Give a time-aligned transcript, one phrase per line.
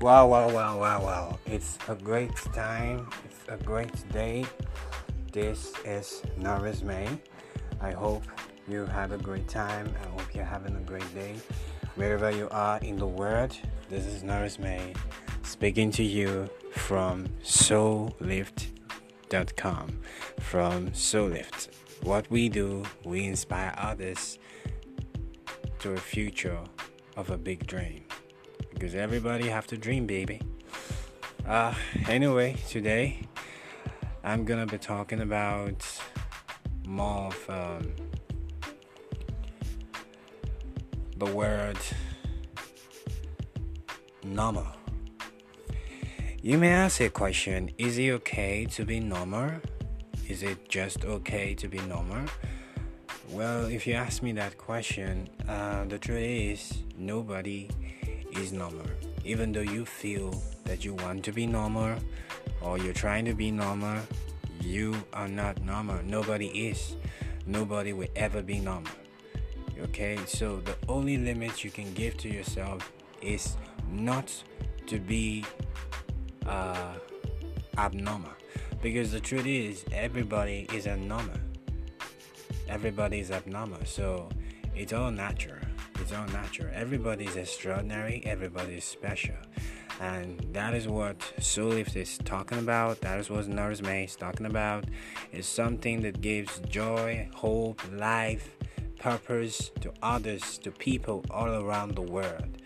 [0.00, 1.38] Wow, wow, wow, wow, wow.
[1.46, 3.08] It's a great time.
[3.24, 4.44] It's a great day.
[5.32, 7.08] This is Norris May.
[7.80, 8.22] I hope
[8.68, 9.90] you have a great time.
[10.02, 11.36] I hope you're having a great day.
[11.94, 13.56] Wherever you are in the world,
[13.88, 14.92] this is Norris May
[15.42, 20.00] speaking to you from SoulLift.com.
[20.40, 21.68] From SoulLift.
[22.02, 24.38] What we do, we inspire others
[25.78, 26.60] to a future
[27.16, 28.05] of a big dream
[28.76, 30.40] because everybody have to dream baby.
[31.46, 31.72] Uh
[32.08, 33.20] anyway today
[34.22, 35.80] i'm gonna be talking about
[36.86, 37.94] more of um,
[41.16, 41.78] the word
[44.24, 44.66] normal.
[46.42, 49.52] You may ask a question is it okay to be normal?
[50.28, 52.26] Is it just okay to be normal?
[53.30, 57.70] Well if you ask me that question uh, the truth is nobody
[58.38, 58.86] is normal.
[59.24, 61.98] Even though you feel that you want to be normal
[62.60, 63.98] or you're trying to be normal,
[64.60, 66.02] you are not normal.
[66.04, 66.96] Nobody is.
[67.46, 68.92] Nobody will ever be normal.
[69.80, 73.56] Okay, so the only limit you can give to yourself is
[73.90, 74.32] not
[74.86, 75.44] to be
[76.46, 76.94] uh,
[77.78, 78.32] abnormal.
[78.82, 81.38] Because the truth is, everybody is abnormal.
[82.68, 83.84] Everybody is abnormal.
[83.84, 84.28] So
[84.74, 85.58] it's all natural
[86.06, 86.68] it's all natural.
[86.72, 89.34] Everybody is extraordinary, everybody is special.
[90.00, 93.00] And that is what Soul Lift is talking about.
[93.00, 94.84] That is what Nurse May is talking about.
[95.32, 98.54] It's something that gives joy, hope, life,
[99.00, 102.62] purpose to others, to people all around the world.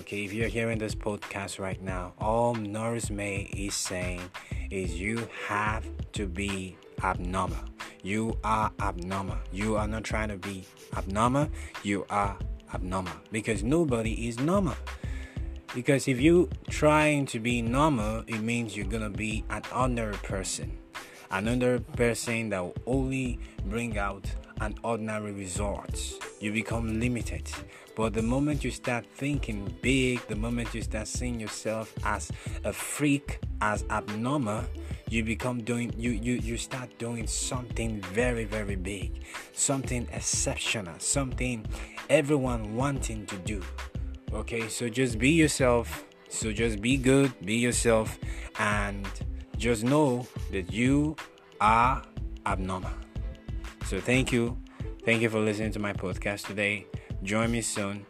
[0.00, 4.20] Okay, if you're hearing this podcast right now, all Nurse May is saying
[4.70, 7.56] is you have to be abnormal.
[8.02, 9.38] You are abnormal.
[9.50, 11.48] You are not trying to be abnormal.
[11.82, 12.36] You are
[12.74, 14.76] abnormal because nobody is normal.
[15.74, 20.78] Because if you trying to be normal, it means you're gonna be an ordinary person.
[21.30, 24.26] Another person that will only bring out
[24.60, 26.18] an ordinary results.
[26.40, 27.50] You become limited.
[27.96, 32.30] But the moment you start thinking big, the moment you start seeing yourself as
[32.64, 34.64] a freak, as abnormal,
[35.12, 41.66] you become doing you you you start doing something very very big, something exceptional, something
[42.08, 43.60] everyone wanting to do.
[44.32, 46.04] Okay, so just be yourself.
[46.30, 48.18] So just be good, be yourself,
[48.58, 49.06] and
[49.58, 51.14] just know that you
[51.60, 52.02] are
[52.46, 52.96] abnormal.
[53.84, 54.56] So thank you.
[55.04, 56.86] Thank you for listening to my podcast today.
[57.22, 58.06] Join me soon.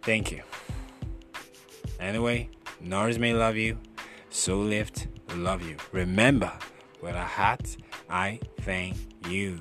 [0.00, 0.40] Thank you.
[2.00, 2.48] Anyway,
[2.80, 3.76] Norris may love you.
[4.30, 5.08] Soul Lift
[5.38, 5.76] love you.
[5.92, 6.52] Remember,
[7.00, 7.76] with a heart,
[8.10, 8.96] I thank
[9.28, 9.60] you.